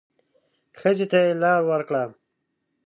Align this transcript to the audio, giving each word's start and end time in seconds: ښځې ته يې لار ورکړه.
ښځې 0.79 1.05
ته 1.11 1.19
يې 1.25 1.31
لار 1.43 1.61
ورکړه. 1.71 2.03